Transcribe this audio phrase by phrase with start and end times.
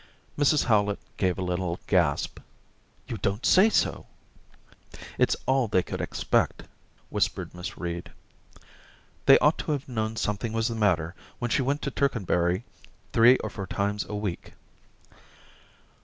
[0.21, 2.39] * Mrs Howlett gave a little gasp.'
[3.07, 4.07] You don't say so!'
[4.93, 6.63] 22 2 Orientations * It's all they could expect/
[7.11, 8.11] whispered Miss Reed.
[8.67, 12.63] * They ought to have known something was the matter when she went into Tercanbury
[13.13, 14.53] three or four times a week.'